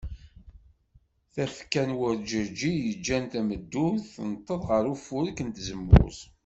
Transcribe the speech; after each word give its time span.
Tafekka 1.33 1.83
n 1.87 1.91
werǧeǧǧi 1.97 2.71
yeǧǧan 2.85 3.23
tameddurt 3.31 4.03
tenteḍ 4.15 4.61
ɣer 4.69 4.83
ufurek 4.93 5.39
n 5.43 5.49
tzemmurt. 5.55 6.19